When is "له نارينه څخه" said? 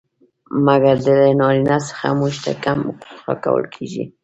1.05-2.07